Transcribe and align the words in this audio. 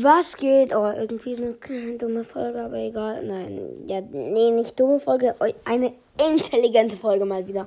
Was 0.00 0.36
geht? 0.36 0.72
Oh, 0.74 0.86
irgendwie 0.86 1.36
eine 1.36 1.96
dumme 1.96 2.22
Folge, 2.22 2.62
aber 2.62 2.76
egal. 2.76 3.24
Nein, 3.24 3.84
ja, 3.86 4.00
nee, 4.00 4.50
nicht 4.52 4.78
dumme 4.78 5.00
Folge, 5.00 5.34
eine 5.64 5.92
intelligente 6.30 6.96
Folge 6.96 7.24
mal 7.24 7.48
wieder. 7.48 7.66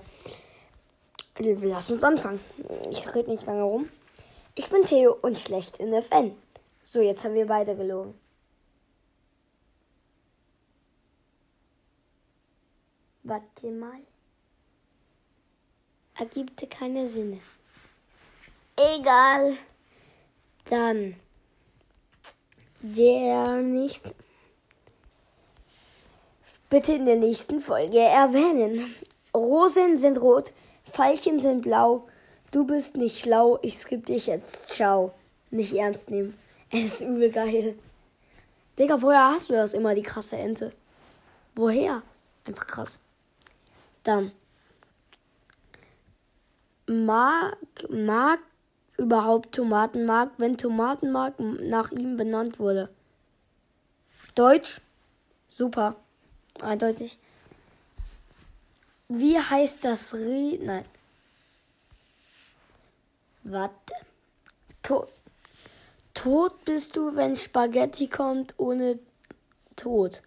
Lass 1.40 1.92
uns 1.92 2.04
anfangen. 2.04 2.40
Ich 2.90 3.14
rede 3.14 3.32
nicht 3.32 3.46
lange 3.46 3.64
rum. 3.64 3.90
Ich 4.56 4.70
bin 4.70 4.86
Theo 4.86 5.18
und 5.22 5.40
schlecht 5.40 5.78
in 5.78 6.02
Fan. 6.02 6.36
So, 6.84 7.02
jetzt 7.02 7.26
haben 7.26 7.34
wir 7.34 7.48
beide 7.48 7.76
gelogen. 7.76 8.14
Warte 13.24 13.68
mal. 13.72 14.00
Ergibt 16.18 16.70
keine 16.70 17.06
Sinne. 17.08 17.40
Egal. 18.78 19.58
Dann 20.70 21.16
der 22.82 23.62
nächste. 23.62 24.14
Bitte 26.70 26.94
in 26.94 27.06
der 27.06 27.18
nächsten 27.18 27.60
Folge 27.60 28.00
erwähnen. 28.00 28.96
Rosen 29.36 29.98
sind 29.98 30.22
rot, 30.22 30.54
Veilchen 30.86 31.40
sind 31.40 31.62
blau. 31.62 32.08
Du 32.52 32.66
bist 32.66 32.96
nicht 32.96 33.20
schlau, 33.20 33.60
ich 33.62 33.78
skipp 33.78 34.06
dich 34.06 34.28
jetzt. 34.28 34.68
Ciao. 34.68 35.14
Nicht 35.52 35.74
ernst 35.74 36.10
nehmen. 36.10 36.38
Es 36.72 36.86
ist 36.86 37.02
übel 37.02 37.30
geil. 37.30 37.76
Digga, 38.80 39.02
woher 39.02 39.32
hast 39.32 39.50
du 39.50 39.54
das 39.54 39.74
immer, 39.74 39.94
die 39.94 40.02
krasse 40.02 40.38
Ente? 40.38 40.72
Woher? 41.56 42.02
Einfach 42.46 42.66
krass. 42.68 43.00
Dann. 44.04 44.32
Mag, 46.88 47.58
mag 47.90 48.40
überhaupt 48.98 49.54
Tomatenmark, 49.54 50.32
wenn 50.38 50.58
Tomatenmark 50.58 51.40
nach 51.40 51.92
ihm 51.92 52.18
benannt 52.18 52.60
wurde? 52.60 52.90
Deutsch? 54.36 54.82
Super. 55.48 55.96
Eindeutig. 56.62 57.18
Wie 59.10 59.38
heißt 59.38 59.84
das 59.84 60.14
Reh? 60.14 60.58
Nein. 60.62 60.86
Warte. 63.44 63.76
Tod. 64.82 65.10
Tot 66.14 66.66
bist 66.66 66.96
du, 66.96 67.16
wenn 67.16 67.36
Spaghetti 67.36 68.08
kommt 68.08 68.54
ohne 68.58 69.00
Tod. 69.76 70.22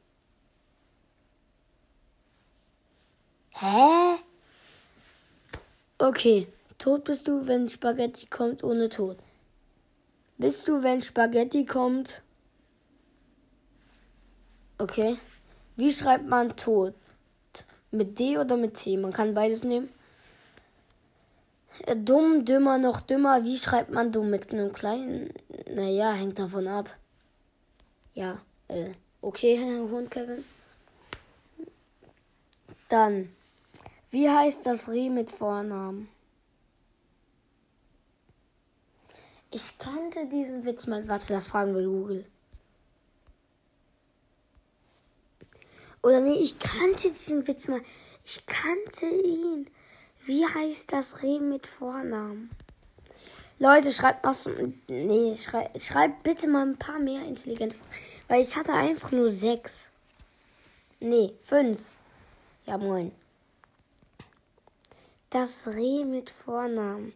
Hä? 3.50 4.18
Okay. 5.98 6.48
Tot 6.78 7.05
bist 7.05 7.28
du, 7.28 7.47
wenn 7.47 7.69
Spaghetti 7.69 8.27
kommt 8.27 8.62
ohne 8.64 8.89
Tod. 8.89 9.19
Bist 10.39 10.69
du, 10.69 10.83
wenn 10.83 11.00
Spaghetti 11.00 11.64
kommt. 11.64 12.22
Okay. 14.78 15.17
Wie 15.77 15.92
schreibt 15.92 16.27
man 16.27 16.56
Tod? 16.56 16.95
Mit 17.91 18.19
D 18.19 18.39
oder 18.39 18.56
mit 18.56 18.77
C? 18.77 18.97
Man 18.97 19.12
kann 19.12 19.34
beides 19.34 19.64
nehmen. 19.64 19.89
Äh, 21.86 21.97
dumm, 21.97 22.45
dümmer, 22.45 22.78
noch 22.78 23.00
dümmer. 23.00 23.45
Wie 23.45 23.58
schreibt 23.58 23.91
man 23.91 24.12
dumm 24.12 24.30
mit 24.30 24.52
einem 24.52 24.72
kleinen? 24.72 25.33
Naja, 25.68 26.13
hängt 26.13 26.39
davon 26.39 26.67
ab. 26.68 26.90
Ja, 28.14 28.40
äh, 28.68 28.90
okay, 29.20 29.58
Hund 29.58 30.11
Kevin. 30.11 30.45
Dann, 32.89 33.30
wie 34.11 34.29
heißt 34.29 34.67
das 34.67 34.89
Reh 34.89 35.11
mit 35.11 35.30
Vornamen? 35.30 36.08
Ich 39.54 39.78
kannte 39.78 40.26
diesen 40.26 40.64
Witz 40.64 40.88
mal. 40.88 41.06
Warte, 41.06 41.32
das 41.32 41.46
fragen 41.46 41.76
wir 41.76 41.84
Google. 41.84 42.26
Oder 46.02 46.20
nee, 46.20 46.40
ich 46.40 46.58
kannte 46.58 47.12
diesen 47.12 47.46
Witz 47.46 47.68
mal. 47.68 47.80
Ich 48.24 48.44
kannte 48.46 49.06
ihn. 49.06 49.70
Wie 50.26 50.44
heißt 50.44 50.92
das 50.92 51.22
Reh 51.22 51.38
mit 51.38 51.68
Vornamen? 51.68 52.50
Leute, 53.60 53.92
schreibt 53.92 54.24
mal. 54.24 54.34
Nee, 54.88 55.36
schrei, 55.36 55.70
schreibt 55.78 56.24
bitte 56.24 56.48
mal 56.48 56.66
ein 56.66 56.76
paar 56.76 56.98
mehr 56.98 57.24
intelligente 57.24 57.76
Fragen. 57.76 57.94
Weil 58.26 58.42
ich 58.42 58.56
hatte 58.56 58.72
einfach 58.72 59.12
nur 59.12 59.28
sechs. 59.28 59.92
Nee, 60.98 61.32
fünf. 61.40 61.84
Ja, 62.66 62.76
moin. 62.76 63.12
Das 65.30 65.68
Reh 65.68 66.04
mit 66.04 66.28
Vornamen. 66.28 67.12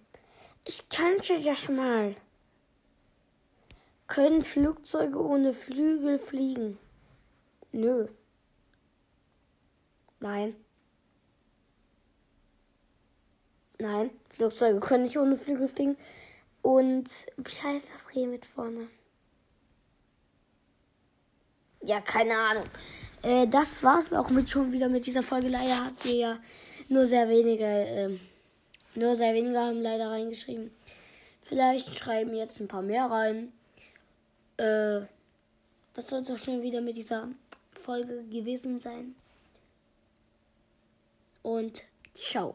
Ich 0.64 0.88
kannte 0.88 1.42
das 1.42 1.68
mal. 1.68 2.14
Können 4.08 4.42
Flugzeuge 4.42 5.22
ohne 5.22 5.52
Flügel 5.52 6.18
fliegen? 6.18 6.78
Nö. 7.72 8.08
Nein. 10.20 10.56
Nein, 13.78 14.10
Flugzeuge 14.30 14.80
können 14.80 15.04
nicht 15.04 15.18
ohne 15.18 15.36
Flügel 15.36 15.68
fliegen. 15.68 15.96
Und 16.62 17.26
wie 17.36 17.62
heißt 17.62 17.92
das 17.92 18.14
Reh 18.14 18.26
mit 18.26 18.44
vorne? 18.44 18.88
Ja, 21.82 22.00
keine 22.00 22.36
Ahnung. 22.36 22.64
Äh, 23.22 23.46
das 23.46 23.82
war's 23.82 24.12
auch 24.12 24.30
mit 24.30 24.50
schon 24.50 24.72
wieder 24.72 24.88
mit 24.88 25.06
dieser 25.06 25.22
Folge. 25.22 25.48
Leider 25.48 25.84
habt 25.84 26.04
ihr 26.06 26.14
ja 26.14 26.38
nur 26.88 27.06
sehr 27.06 27.28
wenige, 27.28 27.64
äh, 27.64 28.18
nur 28.94 29.14
sehr 29.14 29.34
wenige 29.34 29.58
haben 29.58 29.80
leider 29.80 30.10
reingeschrieben. 30.10 30.72
Vielleicht 31.42 31.94
schreiben 31.96 32.34
jetzt 32.34 32.58
ein 32.60 32.68
paar 32.68 32.82
mehr 32.82 33.06
rein. 33.06 33.52
Äh, 34.58 35.06
das 35.94 36.08
soll 36.08 36.20
es 36.20 36.30
auch 36.30 36.38
schon 36.38 36.62
wieder 36.62 36.80
mit 36.80 36.96
dieser 36.96 37.28
Folge 37.72 38.24
gewesen 38.24 38.80
sein. 38.80 39.14
Und 41.42 41.82
ciao. 42.14 42.54